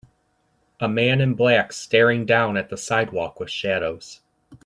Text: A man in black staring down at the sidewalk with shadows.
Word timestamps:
A 0.79 0.89
man 0.89 1.21
in 1.21 1.35
black 1.35 1.71
staring 1.71 2.25
down 2.25 2.57
at 2.57 2.69
the 2.71 2.75
sidewalk 2.75 3.39
with 3.39 3.51
shadows. 3.51 4.21